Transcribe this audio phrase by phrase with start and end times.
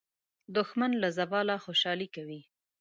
[0.55, 2.41] دښمن له زواله خوشالي کوي